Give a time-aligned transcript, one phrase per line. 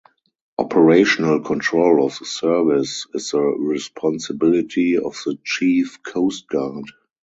[0.57, 6.87] Operational control of the service is the responsibility of the Chief Coastguard.